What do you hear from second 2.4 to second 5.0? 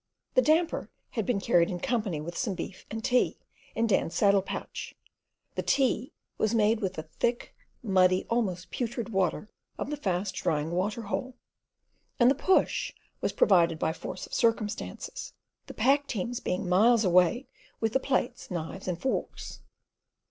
beef and tea, in Dan's saddle pouch;